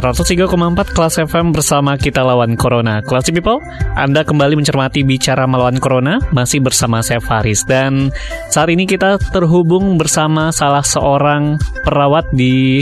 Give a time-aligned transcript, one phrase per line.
[0.00, 3.04] ...103,4 kelas FM bersama kita lawan Corona.
[3.04, 3.60] Classy People,
[4.00, 7.68] Anda kembali mencermati bicara melawan Corona, masih bersama saya Faris.
[7.68, 8.08] Dan
[8.48, 12.80] saat ini kita terhubung bersama salah seorang perawat di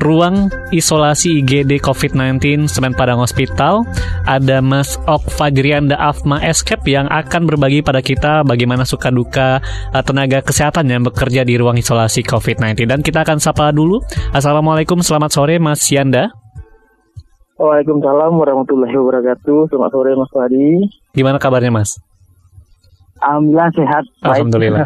[0.00, 3.88] ruang isolasi IGD COVID-19 Semen Padang Hospital.
[4.28, 10.02] Ada Mas Ok Fajrianda Afma Escape yang akan berbagi pada kita bagaimana suka duka uh,
[10.04, 12.88] tenaga kesehatan yang bekerja di ruang isolasi COVID-19.
[12.88, 14.02] Dan kita akan sapa dulu.
[14.36, 16.28] Assalamualaikum, selamat sore Mas Yanda.
[17.56, 19.72] Waalaikumsalam warahmatullahi wabarakatuh.
[19.72, 20.68] Selamat sore Mas Fadi.
[21.16, 21.96] Gimana kabarnya Mas?
[23.24, 24.04] Alhamdulillah sehat.
[24.20, 24.84] Alhamdulillah.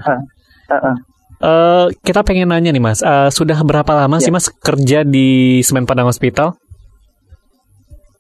[0.71, 0.97] Heeh.
[1.41, 4.37] Eh, kita pengen nanya nih Mas, eh, sudah berapa lama sih Ya.
[4.37, 6.53] Mas kerja di Semen Padang Hospital?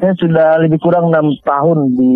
[0.01, 2.15] Saya sudah lebih kurang enam tahun di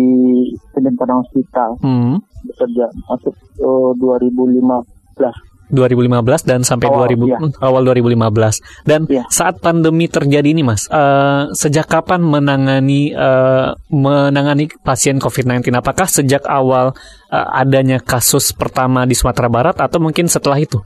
[0.73, 2.17] Semen Padang Hospital Hmm.
[2.41, 5.33] bekerja masuk eh, 2015.
[5.65, 7.37] 2015 dan sampai Awal, 2000 iya.
[7.57, 8.61] awal 2015.
[8.85, 9.25] Dan Iya.
[9.29, 15.69] saat pandemi terjadi ini Mas, eh, sejak kapan menangani eh, menangani pasien COVID-19?
[15.75, 16.97] Apakah sejak awal
[17.29, 20.81] eh, adanya kasus pertama di Sumatera Barat atau mungkin setelah itu?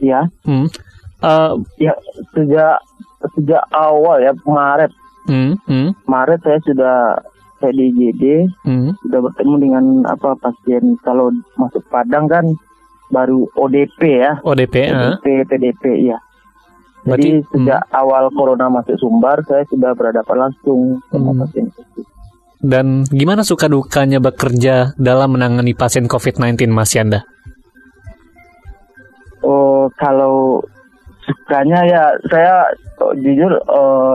[0.00, 0.66] Ya, Hmm.
[1.20, 1.92] Eh, ya
[2.32, 2.80] sejak
[3.36, 4.88] sejak awal ya Maret
[5.28, 7.20] hmm, hmm, Maret saya sudah
[7.60, 8.96] saya di IGD hmm.
[9.04, 11.28] sudah bertemu dengan apa pasien kalau
[11.60, 12.48] masuk Padang kan
[13.12, 14.96] baru ODP ya ODP, eh.
[15.20, 16.18] ODP PDP ya.
[17.04, 21.40] Berarti, Jadi sejak awal corona masuk Sumbar saya sudah berhadapan langsung sama Hmm.
[21.44, 22.00] pasien itu.
[22.60, 27.24] Dan gimana suka dukanya bekerja dalam menangani pasien COVID-19 Mas Yanda?
[29.40, 30.60] Oh kalau
[31.24, 32.68] sukanya ya saya
[33.00, 34.14] oh, jujur eh,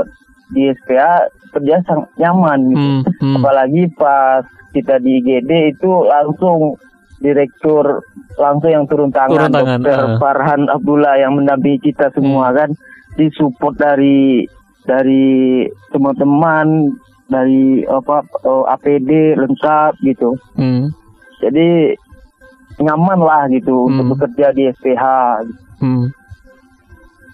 [0.53, 1.25] di SPA
[1.55, 2.87] kerja sangat nyaman gitu.
[2.87, 3.35] Hmm, hmm.
[3.41, 4.43] Apalagi pas
[4.75, 6.75] kita di IGD itu langsung
[7.23, 8.03] direktur
[8.35, 9.99] langsung yang turun tangan, Turun tangan, Dr.
[10.03, 10.17] ah.
[10.19, 12.75] Farhan Abdullah yang mendampingi kita semua kan
[13.15, 14.43] disupport dari
[14.83, 15.65] dari
[15.95, 16.91] teman-teman
[17.31, 20.37] dari apa eh, APD lengkap gitu.
[20.59, 20.91] Hmm,
[21.41, 21.95] Jadi
[22.77, 23.91] nyaman lah gitu Hmm.
[24.05, 25.03] untuk bekerja di SPH.
[25.79, 26.05] hmm.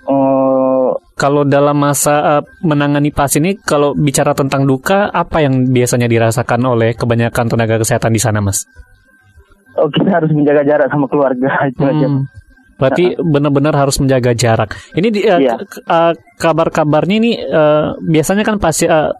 [0.02, 6.10] Eh, Kalau dalam masa eh, menangani pasien ini, kalau bicara tentang duka, apa yang biasanya
[6.10, 8.66] dirasakan oleh kebanyakan tenaga kesehatan di sana, Mas?
[9.72, 12.08] oh kita harus menjaga jarak sama keluarga itu aja.
[12.10, 12.26] Hmm.
[12.76, 14.74] Berarti benar-benar harus menjaga jarak.
[14.98, 15.38] Ini di, eh,
[16.42, 19.14] kabar-kabarnya ini eh, biasanya kan pasien eh,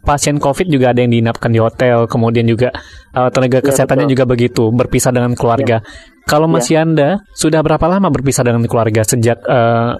[0.00, 2.70] pasien COVID juga ada yang diinapkan di hotel, kemudian juga
[3.12, 4.14] eh, tenaga Iya, kesehatannya betul.
[4.16, 5.82] juga begitu, berpisah dengan keluarga.
[6.24, 6.84] Kalau Mas Iya.
[6.84, 9.92] Yanda sudah berapa lama berpisah dengan keluarga sejak eh,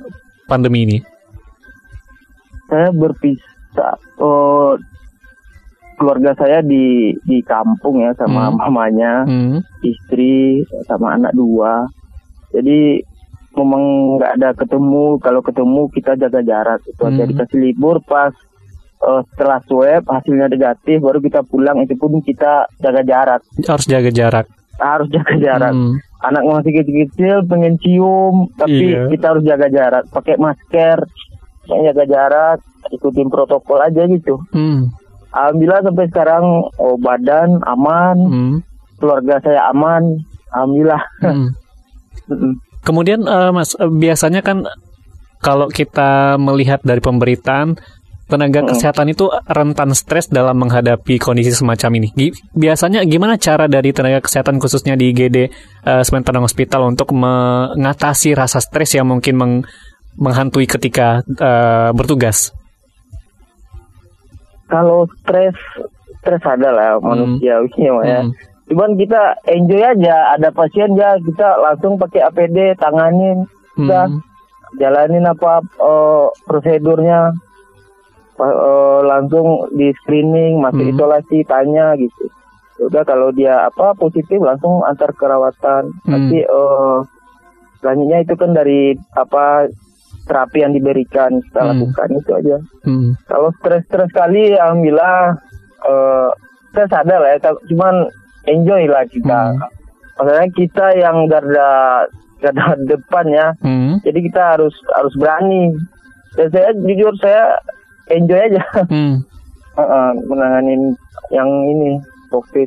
[0.46, 0.98] pandemi ini?
[2.68, 3.96] Saya berpisah.
[4.20, 4.76] Oh,
[5.96, 8.56] keluarga saya di di kampung ya sama Hmm.
[8.60, 9.58] mamanya, Hmm.
[9.82, 11.88] istri sama anak dua.
[12.52, 13.02] Jadi
[13.56, 13.82] memang
[14.16, 15.18] nggak ada ketemu.
[15.18, 16.80] Kalau ketemu kita jaga jarak.
[16.86, 17.30] Itu aja Hmm.
[17.32, 18.30] dikasih libur pas
[19.00, 23.40] eh, setelah swab hasilnya negatif baru kita pulang itu pun kita jaga jarak.
[23.60, 24.46] Harus jaga jarak.
[24.76, 25.72] Harus jaga jarak.
[25.72, 25.94] Hmm.
[26.18, 29.06] anak masih kecil-kecil pengen cium tapi Iya.
[29.06, 30.98] kita harus jaga jarak pakai masker
[31.62, 32.58] jaga jarak
[32.90, 34.90] ikutin protokol aja gitu Hmm.
[35.30, 36.42] alhamdulillah sampai sekarang
[36.74, 38.54] oh badan aman Hmm.
[38.98, 40.18] keluarga saya aman
[40.50, 41.48] alhamdulillah Hmm.
[42.82, 44.66] Kemudian eh, Mas, eh, biasanya kan
[45.38, 47.78] kalau kita melihat dari pemberitaan
[48.28, 48.68] tenaga Mm.
[48.68, 52.12] kesehatan itu rentan stres dalam menghadapi kondisi semacam ini.
[52.52, 55.36] Biasanya gimana cara dari tenaga kesehatan khususnya di IGD
[55.82, 59.64] eh, Semen Padang Hospital untuk mengatasi rasa stres yang mungkin meng-
[60.14, 62.52] menghantui ketika eh, bertugas?
[64.68, 65.56] kalau stres
[66.20, 67.72] stres ada lah manusiawi
[68.04, 68.32] ya Hmm.
[68.68, 73.48] cuman kita enjoy aja ada pasien ya kita langsung pakai APD tanganin
[73.78, 74.20] udah Hmm.
[74.76, 77.32] jalanin apa eh, prosedurnya
[78.38, 80.92] Eh, langsung di screening masuk Hmm.
[80.94, 82.30] isolasi tanya gitu
[82.78, 86.10] udah kalau dia apa positif langsung antar kerawatan Hmm.
[86.14, 86.98] nanti eh,
[87.82, 89.66] selanjutnya itu kan dari apa
[90.22, 91.70] terapi yang diberikan kita Hmm.
[91.74, 92.56] lakukan itu aja
[92.86, 93.18] Hmm.
[93.26, 95.34] kalau stres-stres kali alhamdulillah
[95.82, 96.30] eh
[96.70, 97.38] stres ada lah ya,
[97.74, 98.06] cuman
[98.46, 99.40] enjoy lah kita.
[99.50, 99.66] Hmm.
[100.14, 101.70] Maksudnya kita yang garda
[102.38, 103.46] garda depan ya.
[103.58, 103.98] Hmm.
[104.04, 105.74] Jadi kita harus harus berani.
[106.36, 107.56] Dan saya jujur saya
[108.10, 109.22] enjoy aja Hmm.
[109.78, 110.90] Heeh, menanganin
[111.30, 112.66] yang ini COVID.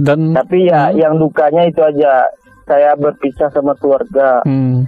[0.00, 0.96] Dan Tapi ya Hmm.
[0.96, 2.24] yang dukanya itu aja.
[2.64, 4.86] Saya berpisah sama keluarga, hmm,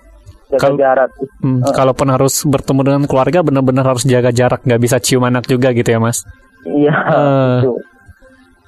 [0.48, 1.10] jaga Kalau- jarak.
[1.42, 1.74] hmm, Eh.
[1.74, 5.84] kalaupun harus bertemu dengan keluarga benar-benar harus jaga jarak, nggak bisa cium anak juga gitu
[5.86, 6.22] ya mas.
[6.64, 6.94] Iya.
[6.94, 7.74] Eh, itu.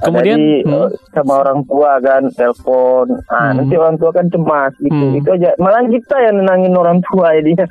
[0.02, 0.68] kemudian, hmm.
[0.68, 3.06] eh, sama orang tua kan telepon.
[3.24, 3.62] Ah, Hmm.
[3.62, 4.92] nanti orang tua kan cemas gitu.
[5.00, 5.16] Hmm.
[5.16, 5.54] Itu aja.
[5.56, 7.64] Malah kita yang nenangin orang tua ya dia.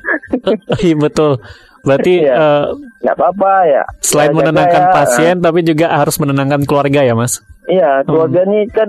[0.80, 1.38] Iya betul.
[1.84, 2.34] Berarti Iya.
[2.40, 2.64] eh,
[3.04, 3.82] Nggak apa-apa ya.
[4.00, 4.90] selain Jaga menenangkan ya.
[4.90, 7.38] pasien, tapi juga harus menenangkan keluarga ya mas.
[7.64, 8.88] Iya, keluarga nih kan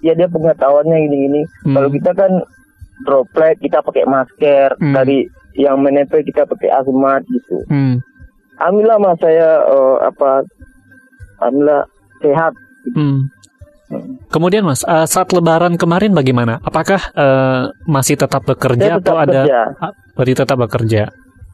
[0.00, 1.42] ya dia pengetahuannya gini-gini.
[1.64, 1.74] Hmm.
[1.74, 2.32] Kalau kita kan
[3.02, 4.68] droplet, kita pakai masker.
[4.76, 4.92] Hmm.
[4.92, 5.24] Dari
[5.56, 7.64] yang menempel kita pakai hazmat gitu.
[7.66, 8.04] Hmm.
[8.56, 10.30] Alhamdulillah mas saya eh, apa?
[11.38, 11.82] Alhamdulillah
[12.18, 12.52] sehat.
[12.92, 13.28] Hmm.
[14.26, 16.58] Kemudian mas, eh, saat Lebaran kemarin bagaimana?
[16.60, 19.40] Apakah eh, masih tetap bekerja Saya tetap atau ada?
[19.44, 19.60] bekerja.
[19.78, 21.02] Ah, Berarti tetap bekerja.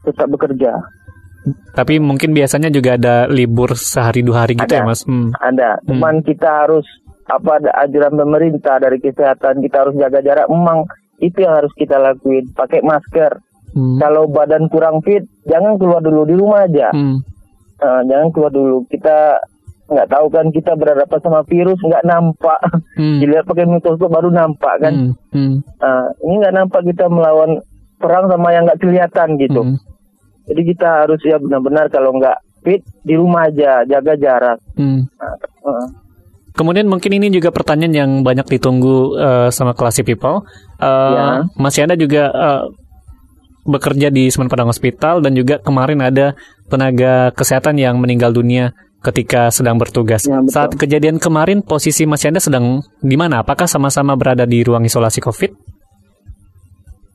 [0.03, 0.71] Tetap bekerja.
[1.75, 4.79] Tapi mungkin biasanya juga ada libur sehari dua hari gitu Ada.
[4.79, 5.03] ya mas.
[5.03, 5.35] Hmm.
[5.35, 5.83] Ada.
[5.83, 6.87] Cuman kita harus
[7.27, 10.47] apa ada ajaran pemerintah dari kesehatan kita harus jaga jarak.
[10.47, 10.87] Memang
[11.19, 12.47] itu yang harus kita lakuin.
[12.55, 13.43] Pakai masker.
[13.73, 13.97] Hmm.
[13.99, 16.93] Kalau badan kurang fit, jangan keluar dulu di rumah aja.
[16.93, 17.19] Hmm.
[17.81, 18.87] Eh, jangan keluar dulu.
[18.87, 19.43] Kita
[19.83, 22.59] nggak tahu kan kita berhadapan sama virus nggak nampak.
[22.95, 23.19] Hmm.
[23.21, 24.93] Dilihat pakai mikroskop baru nampak kan.
[24.93, 25.11] Hmm.
[25.35, 25.55] Hmm.
[25.59, 27.59] Eh, ini nggak nampak kita melawan
[27.99, 29.61] perang sama yang nggak kelihatan gitu.
[29.63, 29.77] Hmm.
[30.43, 34.57] Jadi kita harus ya benar-benar kalau nggak fit di rumah aja, jaga jarak.
[34.75, 35.07] Hmm.
[35.19, 35.87] Nah, eh.
[36.53, 40.45] Kemudian mungkin ini juga pertanyaan yang banyak ditunggu eh, sama classy people.
[40.77, 41.47] Eh, Ya.
[41.57, 42.63] Masih ada juga eh,
[43.63, 46.35] bekerja di Semen Padang Hospital dan juga kemarin ada
[46.67, 50.23] tenaga kesehatan yang meninggal dunia ketika sedang bertugas.
[50.27, 50.51] Ya, betul.
[50.51, 53.43] Saat kejadian kemarin posisi Mas Yanda sedang di mana?
[53.43, 55.51] Apakah sama-sama berada di ruang isolasi COVID?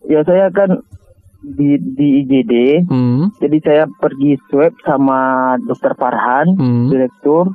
[0.08, 0.80] Ya saya kan
[1.38, 2.55] di di IGD,
[2.90, 3.31] Hmm.
[3.38, 6.90] jadi saya pergi swab sama Dokter Farhan, Hmm.
[6.90, 7.55] direktur,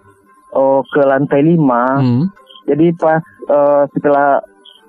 [0.52, 2.00] oh, ke lantai 5.
[2.00, 2.24] Hmm.
[2.64, 4.40] Jadi pas eh, setelah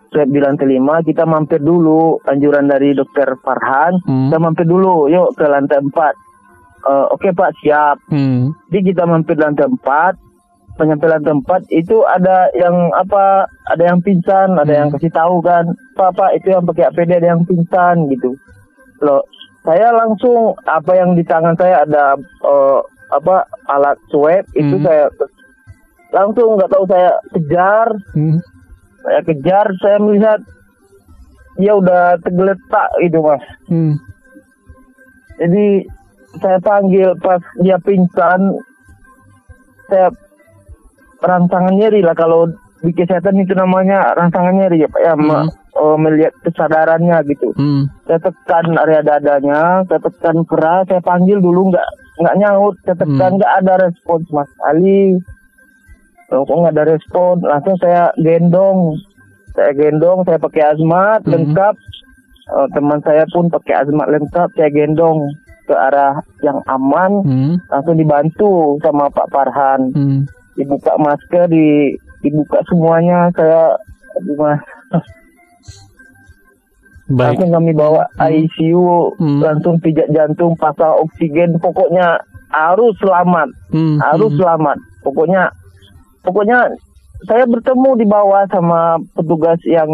[0.08, 4.30] swab di lantai 5, kita mampir dulu anjuran dari Dokter Farhan, Hmm.
[4.30, 6.14] kita mampir dulu, yuk ke lantai 4.
[6.84, 7.98] Eh, Oke Pak, siap.
[8.06, 8.54] Hmm.
[8.70, 10.14] Jadi kita mampir lantai 4,
[10.78, 14.80] penyampai lantai 4 itu ada yang apa, ada yang pingsan, ada Hmm.
[14.86, 15.66] yang kasih tahu kan,
[15.98, 18.38] Pak, Pak, itu yang pakai APD ada yang pingsan gitu.
[19.04, 19.22] Loh,
[19.62, 22.80] saya langsung apa yang di tangan saya ada eh,
[23.12, 24.84] apa alat swab itu Hmm.
[24.84, 25.04] saya
[26.10, 28.38] langsung nggak tahu saya kejar, Hmm.
[29.04, 30.40] saya kejar, saya melihat
[31.54, 33.44] dia udah tergeletak gitu mas.
[33.68, 33.94] Hmm.
[35.38, 35.86] Jadi
[36.42, 38.58] saya panggil pas dia pingsan,
[39.86, 40.10] saya
[41.22, 42.50] rangsangan nyeri lah kalau
[42.82, 45.48] di kesehatan itu namanya rangsangan nyeri ya Pak ya, Hmm.
[45.74, 47.50] Oh, melihat kesadarannya gitu.
[47.58, 47.90] Hmm.
[48.06, 51.88] Saya tekan area dadanya, saya tekan keras, saya panggil dulu nggak
[52.22, 53.38] nggak nyaut, saya tekan Hmm.
[53.42, 55.18] nggak ada respon Mas Ali.
[56.30, 57.42] Loh, kok nggak ada respon?
[57.42, 58.96] Langsung saya gendong,
[59.52, 61.32] saya gendong, saya pakai azmat Hmm.
[61.32, 61.74] lengkap.
[62.44, 65.32] Eh, teman saya pun pakai azmat lengkap, saya gendong
[65.64, 67.54] ke arah yang aman, Hmm.
[67.72, 69.90] langsung dibantu sama Pak Farhan.
[69.96, 70.20] Hmm.
[70.54, 73.74] Dibuka masker, di dibuka semuanya, saya
[74.20, 74.60] aduh, Mas.
[77.04, 77.36] Baik.
[77.36, 79.40] Langsung kami bawa ICU, Hmm.
[79.44, 82.16] langsung pijat jantung, pasang oksigen, pokoknya
[82.48, 84.00] harus selamat, Hmm.
[84.00, 84.40] harus Hmm.
[84.40, 84.76] selamat.
[85.04, 85.42] Pokoknya,
[86.24, 86.64] pokoknya
[87.28, 89.88] saya bertemu di bawah sama petugas yang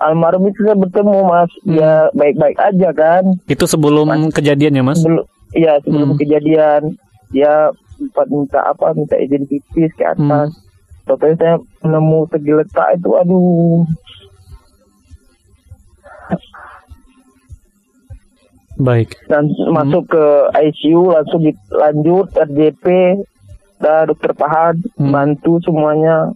[0.00, 1.76] almarhum itu saya bertemu mas, Hmm.
[1.76, 3.24] dia baik-baik aja kan.
[3.44, 5.04] Itu sebelum kejadian ya mas?
[5.04, 6.20] Sebelum, iya sebelum Hmm.
[6.24, 6.96] kejadian
[7.36, 7.68] dia
[8.00, 10.48] sempat minta apa, minta izin pipis ke atas.
[10.56, 10.68] Hmm.
[11.04, 13.84] Tapi saya menemu tergeletak itu, aduh.
[18.80, 19.12] Baik.
[19.28, 20.24] dan masuk ke
[20.58, 22.84] ICU langsung dilanjut RJP
[23.76, 25.12] dan dokter Pahan Hmm.
[25.12, 26.32] bantu semuanya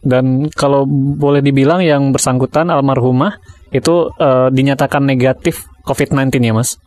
[0.00, 3.36] Dan kalau boleh dibilang yang bersangkutan almarhumah
[3.68, 6.78] itu eh, dinyatakan negatif COVID-19 ya mas?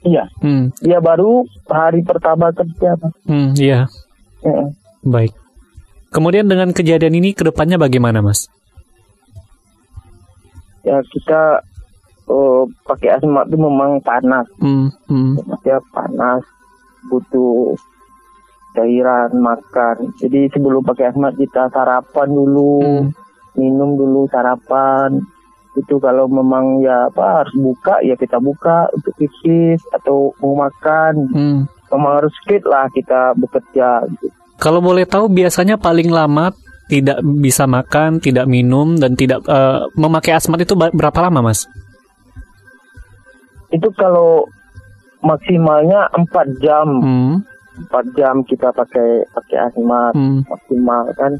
[0.00, 0.70] iya Hmm.
[0.78, 3.12] dia baru hari pertama kerja Mas.
[3.26, 3.50] Hmm.
[3.52, 3.90] Iya.
[4.40, 4.68] Heeh.
[5.02, 5.34] Baik.
[6.08, 8.46] Kemudian dengan kejadian ini ke depannya bagaimana mas?
[10.86, 11.66] Ya kita
[12.30, 14.86] oh, pakai asmat itu memang panas Hmm.
[15.10, 15.34] Hmm.
[15.66, 16.46] ya panas
[17.06, 17.74] butuh
[18.70, 23.08] cairan makan jadi sebelum pakai asmat kita sarapan dulu Hmm.
[23.56, 25.16] minum dulu sarapan
[25.76, 31.14] itu kalau memang ya apa harus buka ya kita buka untuk pipis atau mau makan
[31.32, 31.60] Hmm.
[31.88, 34.28] memang harus fit lah kita bekerja gitu.
[34.56, 36.48] Kalau boleh tahu biasanya paling lama
[36.86, 41.66] tidak bisa makan, tidak minum dan tidak uh, memakai asmat itu berapa lama, Mas?
[43.74, 44.46] Itu kalau
[45.26, 46.88] maksimalnya 4 jam.
[47.02, 47.34] Hmm.
[47.76, 50.48] 4 jam kita pakai pakai asmat hmm.
[50.48, 51.34] maksimal kan.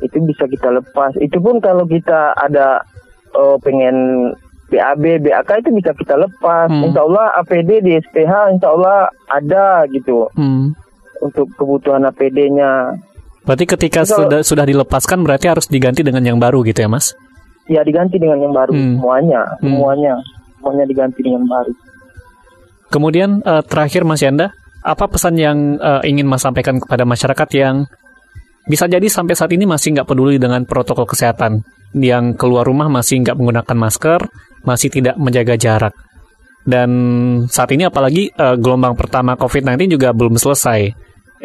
[0.00, 1.18] Itu bisa kita lepas.
[1.18, 2.80] Itu pun kalau kita ada
[3.34, 4.30] uh, pengen
[4.66, 6.70] BAB, BAK itu bisa kita lepas.
[6.70, 6.90] Hmm.
[6.90, 10.30] Insya Allah APD di SPH Insya Allah ada gitu.
[10.38, 10.72] Hmm.
[11.20, 12.94] Untuk kebutuhan APD-nya.
[13.46, 17.14] Berarti ketika Kalau, sudah sudah dilepaskan berarti harus diganti dengan yang baru gitu ya, Mas?
[17.70, 18.98] Ya, diganti dengan yang baru hmm.
[18.98, 19.62] semuanya, hmm.
[19.62, 20.14] semuanya.
[20.58, 21.72] Semuanya diganti dengan baru.
[22.90, 24.50] Kemudian uh, terakhir Mas Yanda,
[24.82, 27.86] apa pesan yang uh, ingin Mas sampaikan kepada masyarakat yang
[28.66, 31.62] bisa jadi sampai saat ini masih nggak peduli dengan protokol kesehatan,
[31.94, 34.20] yang keluar rumah masih nggak menggunakan masker,
[34.66, 35.94] masih tidak menjaga jarak.
[36.66, 36.90] Dan
[37.46, 40.90] saat ini apalagi uh, gelombang pertama COVID-19 juga belum selesai.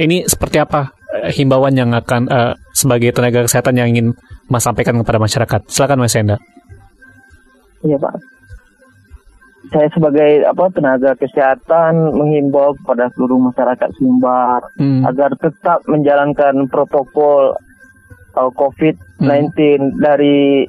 [0.02, 0.98] Ini seperti apa
[1.30, 4.08] himbauan yang akan uh, sebagai tenaga kesehatan yang ingin
[4.50, 5.62] Mas sampaikan kepada masyarakat?
[5.70, 6.42] Silakan Mas Enda.
[7.86, 8.16] Iya Pak.
[9.72, 15.08] Saya sebagai apa tenaga kesehatan menghimbau kepada seluruh masyarakat Sumbar hmm.
[15.08, 17.56] agar tetap menjalankan protokol
[18.36, 20.02] uh, COVID-19 hmm.
[20.02, 20.68] dari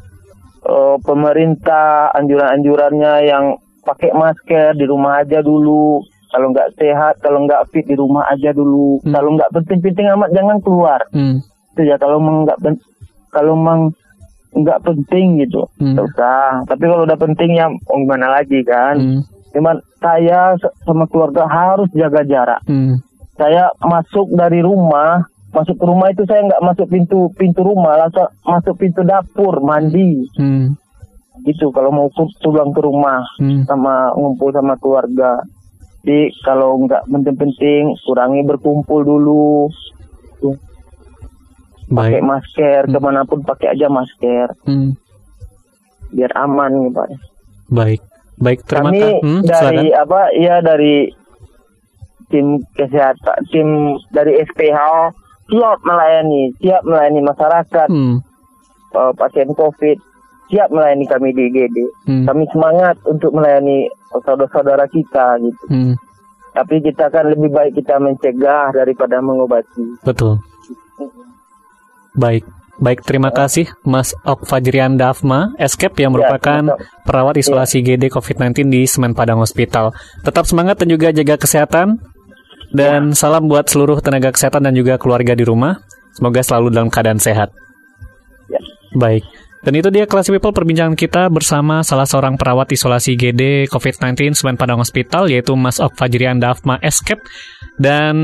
[0.68, 3.44] uh, pemerintah anjuran-anjurannya yang
[3.82, 8.56] pakai masker di rumah aja dulu kalau nggak sehat, kalau nggak fit di rumah aja
[8.56, 9.04] dulu.
[9.04, 9.12] Hmm.
[9.12, 11.00] Kalau nggak penting-penting amat jangan keluar.
[11.12, 11.44] Hmm.
[11.76, 12.58] Itu ya kalau nggak
[13.28, 13.92] kalau mang
[14.52, 15.96] nggak penting gitu, hmm.
[15.96, 16.64] usah.
[16.64, 18.96] Tapi kalau udah penting ya oh gimana lagi kan?
[18.96, 19.20] Hmm.
[19.52, 20.56] Cuman saya
[20.88, 22.60] sama keluarga harus jaga jarak.
[22.64, 23.00] Hmm.
[23.36, 28.28] Saya masuk dari rumah, masuk ke rumah itu saya nggak masuk pintu pintu rumah, langsung
[28.44, 30.24] masuk pintu dapur mandi.
[30.40, 30.76] Hmm.
[31.44, 33.68] Gitu kalau mau pulang ke rumah hmm.
[33.68, 35.44] sama ngumpul sama keluarga.
[36.02, 39.70] Jadi kalau nggak penting-penting kurangi berkumpul dulu.
[41.92, 42.92] Pakai masker hmm.
[42.96, 44.56] ke mana pun pakai aja masker.
[44.66, 44.98] Hmm.
[46.10, 47.08] Biar aman nih pak.
[47.70, 48.02] Baik,
[48.40, 48.60] baik.
[48.66, 50.02] Terima Kami hmm, dari silakan.
[50.02, 50.20] apa?
[50.34, 50.96] Ya dari
[52.32, 53.68] tim kesehatan, tim
[54.10, 54.80] dari SPH
[55.52, 58.16] siap melayani, siap melayani masyarakat, hmm.
[58.96, 59.98] uh, pasien COVID,
[60.52, 61.76] siap melayani kami di IGD.
[62.04, 62.24] Hmm.
[62.28, 65.64] Kami semangat untuk melayani saudara-saudara kita gitu.
[65.72, 65.96] Hmm.
[66.52, 69.96] Tapi kita kan lebih baik kita mencegah daripada mengobati.
[70.04, 70.44] Betul.
[72.12, 72.44] Baik.
[72.82, 73.44] Baik, terima ya.
[73.44, 77.94] kasih Mas Ok Fajrian Dafma, Escape yang ya, merupakan ya, perawat isolasi ya.
[77.94, 79.94] GD COVID-19 di Semen Padang Hospital.
[80.24, 82.00] Tetap semangat dan juga jaga kesehatan.
[82.72, 83.16] Dan ya.
[83.16, 85.78] salam buat seluruh tenaga kesehatan dan juga keluarga di rumah.
[86.16, 87.52] Semoga selalu dalam keadaan sehat.
[88.48, 88.60] Ya.
[88.96, 89.24] Baik.
[89.62, 94.58] Dan itu dia kelas people perbincangan kita bersama salah seorang perawat isolasi GD COVID-19 Semen
[94.58, 96.82] Padang Hospital yaitu Mas Ok Fajrian Dafma
[97.78, 98.16] dan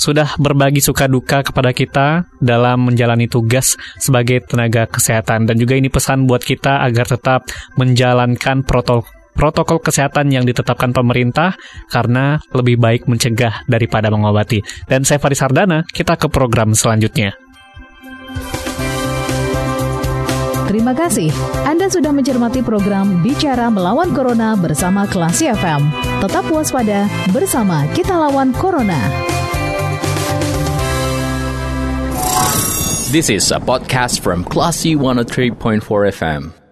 [0.00, 5.92] sudah berbagi suka duka kepada kita dalam menjalani tugas sebagai tenaga kesehatan dan juga ini
[5.92, 9.04] pesan buat kita agar tetap menjalankan protokol
[9.36, 11.54] protokol kesehatan yang ditetapkan pemerintah
[11.92, 14.64] karena lebih baik mencegah daripada mengobati.
[14.88, 17.36] Dan saya Faris Sardana, kita ke program selanjutnya.
[20.86, 21.34] Terima kasih.
[21.66, 25.82] Anda sudah mencermati program Bicara Melawan Corona bersama Klasi FM.
[26.22, 28.94] Tetap waspada bersama kita lawan Corona.
[33.10, 35.82] This is a podcast from Classy 103.4
[36.14, 36.65] FM.